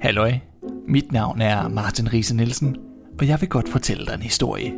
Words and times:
Halløj, 0.00 0.32
mit 0.88 1.12
navn 1.12 1.40
er 1.40 1.68
Martin 1.68 2.12
Riese 2.12 2.36
Nielsen, 2.36 2.76
og 3.18 3.28
jeg 3.28 3.40
vil 3.40 3.48
godt 3.48 3.68
fortælle 3.68 4.06
dig 4.06 4.14
en 4.14 4.22
historie. 4.22 4.72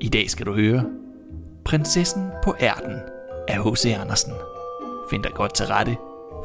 I 0.00 0.08
dag 0.08 0.30
skal 0.30 0.46
du 0.46 0.54
høre 0.54 0.84
Prinsessen 1.64 2.30
på 2.44 2.56
ærten 2.60 2.98
af 3.48 3.64
H.C. 3.64 3.86
Andersen. 3.86 4.32
Find 5.10 5.22
dig 5.22 5.32
godt 5.32 5.54
til 5.54 5.66
rette, 5.66 5.96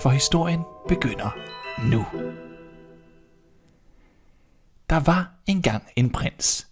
for 0.01 0.09
historien 0.09 0.61
begynder 0.87 1.37
nu. 1.91 2.05
Der 4.89 4.99
var 4.99 5.31
engang 5.47 5.83
en 5.95 6.09
prins. 6.09 6.67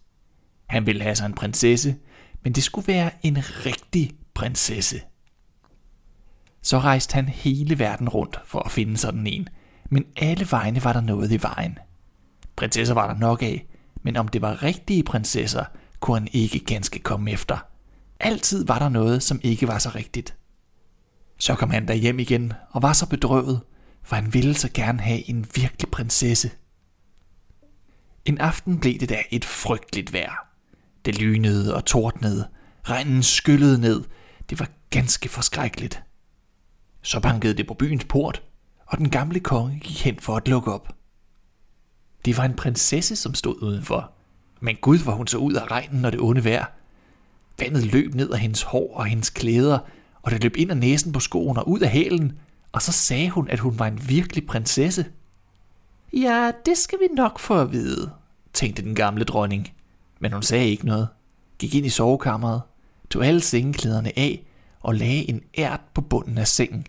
Han 0.67 0.85
ville 0.85 1.01
have 1.01 1.15
sig 1.15 1.25
en 1.25 1.35
prinsesse, 1.35 1.95
men 2.43 2.53
det 2.53 2.63
skulle 2.63 2.87
være 2.87 3.11
en 3.23 3.37
rigtig 3.37 4.11
prinsesse. 4.33 5.01
Så 6.61 6.79
rejste 6.79 7.13
han 7.13 7.29
hele 7.29 7.79
verden 7.79 8.09
rundt 8.09 8.39
for 8.45 8.59
at 8.59 8.71
finde 8.71 8.97
sådan 8.97 9.27
en, 9.27 9.47
men 9.91 10.05
alle 10.15 10.47
vegne 10.51 10.83
var 10.83 10.93
der 10.93 11.01
noget 11.01 11.31
i 11.31 11.41
vejen. 11.41 11.77
Prinsesser 12.55 12.93
var 12.93 13.13
der 13.13 13.19
nok 13.19 13.41
af, 13.41 13.65
men 14.03 14.17
om 14.17 14.27
det 14.27 14.41
var 14.41 14.63
rigtige 14.63 15.03
prinsesser, 15.03 15.65
kunne 15.99 16.19
han 16.19 16.27
ikke 16.31 16.59
ganske 16.59 16.99
komme 16.99 17.31
efter. 17.31 17.57
Altid 18.19 18.65
var 18.65 18.79
der 18.79 18.89
noget, 18.89 19.23
som 19.23 19.39
ikke 19.43 19.67
var 19.67 19.79
så 19.79 19.89
rigtigt. 19.89 20.35
Så 21.39 21.55
kom 21.55 21.69
han 21.69 21.87
der 21.87 21.93
hjem 21.93 22.19
igen 22.19 22.53
og 22.69 22.81
var 22.81 22.93
så 22.93 23.09
bedrøvet, 23.09 23.61
for 24.03 24.15
han 24.15 24.33
ville 24.33 24.55
så 24.55 24.69
gerne 24.73 25.01
have 25.01 25.29
en 25.29 25.45
virkelig 25.55 25.91
prinsesse. 25.91 26.51
En 28.25 28.37
aften 28.37 28.79
blev 28.79 28.99
det 28.99 29.09
da 29.09 29.17
et 29.31 29.45
frygteligt 29.45 30.13
vejr. 30.13 30.47
Det 31.05 31.19
lynede 31.19 31.75
og 31.75 31.85
tordnede, 31.85 32.47
regnen 32.83 33.23
skyllede 33.23 33.81
ned, 33.81 34.03
det 34.49 34.59
var 34.59 34.69
ganske 34.89 35.29
forskrækkeligt. 35.29 36.03
Så 37.01 37.19
bankede 37.19 37.53
det 37.53 37.67
på 37.67 37.73
byens 37.73 38.05
port, 38.05 38.43
og 38.91 38.97
den 38.97 39.09
gamle 39.09 39.39
konge 39.39 39.79
gik 39.79 40.03
hen 40.03 40.19
for 40.19 40.35
at 40.35 40.47
lukke 40.47 40.71
op. 40.71 40.95
Det 42.25 42.37
var 42.37 42.43
en 42.43 42.53
prinsesse, 42.53 43.15
som 43.15 43.33
stod 43.33 43.63
udenfor. 43.63 44.11
Men 44.59 44.75
gud, 44.75 44.97
hvor 44.97 45.11
hun 45.11 45.27
så 45.27 45.37
ud 45.37 45.53
af 45.53 45.71
regnen 45.71 46.05
og 46.05 46.11
det 46.11 46.21
onde 46.21 46.43
vejr. 46.43 46.65
Vandet 47.59 47.85
løb 47.85 48.15
ned 48.15 48.29
af 48.29 48.39
hendes 48.39 48.61
hår 48.61 48.95
og 48.95 49.05
hendes 49.05 49.29
klæder, 49.29 49.79
og 50.21 50.31
det 50.31 50.43
løb 50.43 50.57
ind 50.57 50.71
af 50.71 50.77
næsen 50.77 51.11
på 51.11 51.19
skoen 51.19 51.57
og 51.57 51.69
ud 51.69 51.79
af 51.79 51.89
hælen, 51.89 52.39
og 52.71 52.81
så 52.81 52.91
sagde 52.91 53.29
hun, 53.29 53.49
at 53.49 53.59
hun 53.59 53.79
var 53.79 53.87
en 53.87 54.09
virkelig 54.09 54.45
prinsesse. 54.47 55.05
Ja, 56.13 56.51
det 56.65 56.77
skal 56.77 56.99
vi 56.99 57.07
nok 57.15 57.39
få 57.39 57.61
at 57.61 57.71
vide, 57.71 58.11
tænkte 58.53 58.81
den 58.81 58.95
gamle 58.95 59.23
dronning. 59.23 59.69
Men 60.19 60.33
hun 60.33 60.43
sagde 60.43 60.69
ikke 60.69 60.85
noget, 60.85 61.07
gik 61.59 61.75
ind 61.75 61.85
i 61.85 61.89
sovekammeret, 61.89 62.61
tog 63.09 63.25
alle 63.25 63.41
sengeklæderne 63.41 64.19
af 64.19 64.45
og 64.79 64.95
lagde 64.95 65.29
en 65.29 65.41
ært 65.57 65.81
på 65.93 66.01
bunden 66.01 66.37
af 66.37 66.47
sengen. 66.47 66.85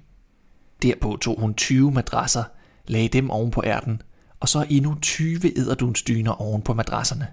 Derpå 0.83 1.17
tog 1.17 1.41
hun 1.41 1.55
20 1.55 1.93
madrasser, 1.93 2.45
lagde 2.87 3.09
dem 3.09 3.31
oven 3.31 3.51
på 3.51 3.63
ærten, 3.65 4.03
og 4.41 4.49
så 4.49 4.67
endnu 4.71 4.95
20 5.03 5.59
edderdunsdyner 5.59 6.33
oven 6.33 6.63
på 6.63 6.75
madrasserne. 6.75 7.29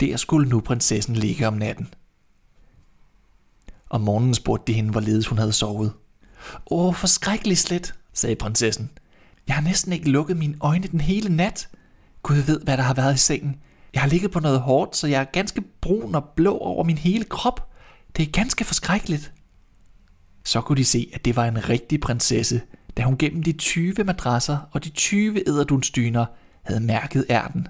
Der 0.00 0.16
skulle 0.16 0.48
nu 0.48 0.60
prinsessen 0.60 1.14
ligge 1.14 1.46
om 1.48 1.54
natten. 1.54 1.88
Om 3.90 4.00
morgenen 4.00 4.34
spurgte 4.34 4.72
de 4.72 4.76
hende, 4.76 4.90
hvorledes 4.90 5.26
hun 5.26 5.38
havde 5.38 5.52
sovet. 5.52 5.92
Åh, 6.70 6.94
forskrækkeligt 6.94 7.60
slet, 7.60 7.94
sagde 8.12 8.36
prinsessen. 8.36 8.90
Jeg 9.48 9.54
har 9.54 9.62
næsten 9.62 9.92
ikke 9.92 10.10
lukket 10.10 10.36
mine 10.36 10.56
øjne 10.60 10.88
den 10.88 11.00
hele 11.00 11.36
nat. 11.36 11.68
Gud 12.22 12.36
ved, 12.36 12.60
hvad 12.60 12.76
der 12.76 12.82
har 12.82 12.94
været 12.94 13.14
i 13.14 13.18
sengen. 13.18 13.56
Jeg 13.94 14.02
har 14.02 14.08
ligget 14.08 14.30
på 14.30 14.40
noget 14.40 14.60
hårdt, 14.60 14.96
så 14.96 15.06
jeg 15.06 15.20
er 15.20 15.24
ganske 15.24 15.60
brun 15.80 16.14
og 16.14 16.24
blå 16.36 16.58
over 16.58 16.84
min 16.84 16.98
hele 16.98 17.24
krop. 17.24 17.72
Det 18.16 18.22
er 18.22 18.32
ganske 18.32 18.64
forskrækkeligt. 18.64 19.32
Så 20.48 20.60
kunne 20.60 20.76
de 20.76 20.84
se, 20.84 21.10
at 21.14 21.24
det 21.24 21.36
var 21.36 21.44
en 21.44 21.68
rigtig 21.68 22.00
prinsesse, 22.00 22.62
da 22.96 23.02
hun 23.02 23.18
gennem 23.18 23.42
de 23.42 23.52
20 23.52 23.94
madrasser 24.04 24.58
og 24.72 24.84
de 24.84 24.90
20 24.90 25.48
æderdunstyner 25.48 26.26
havde 26.62 26.80
mærket 26.80 27.26
ærten. 27.30 27.68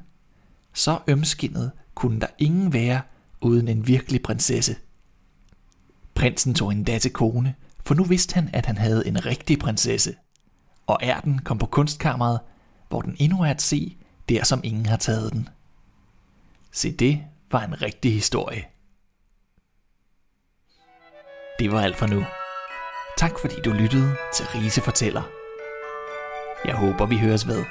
Så 0.74 0.98
ømskindet 1.06 1.72
kunne 1.94 2.20
der 2.20 2.26
ingen 2.38 2.72
være 2.72 3.00
uden 3.40 3.68
en 3.68 3.86
virkelig 3.86 4.22
prinsesse. 4.22 4.76
Prinsen 6.14 6.54
tog 6.54 6.72
endda 6.72 6.98
til 6.98 7.12
kone, 7.12 7.54
for 7.84 7.94
nu 7.94 8.04
vidste 8.04 8.34
han, 8.34 8.50
at 8.52 8.66
han 8.66 8.76
havde 8.76 9.06
en 9.06 9.26
rigtig 9.26 9.58
prinsesse. 9.58 10.14
Og 10.86 10.98
ærten 11.02 11.38
kom 11.38 11.58
på 11.58 11.66
kunstkammeret, 11.66 12.40
hvor 12.88 13.00
den 13.00 13.16
endnu 13.18 13.42
er 13.42 13.50
at 13.50 13.62
se, 13.62 13.96
der 14.28 14.44
som 14.44 14.60
ingen 14.64 14.86
har 14.86 14.96
taget 14.96 15.32
den. 15.32 15.48
Se 16.72 16.92
det 16.92 17.24
var 17.50 17.64
en 17.64 17.82
rigtig 17.82 18.12
historie. 18.12 18.64
Det 21.58 21.72
var 21.72 21.80
alt 21.80 21.96
for 21.96 22.06
nu. 22.06 22.24
Tak 23.18 23.38
fordi 23.38 23.60
du 23.60 23.70
lyttede 23.72 24.16
til 24.34 24.46
Rise 24.46 24.80
Fortæller. 24.80 25.22
Jeg 26.64 26.74
håber 26.74 27.06
vi 27.06 27.18
høres 27.18 27.48
ved. 27.48 27.64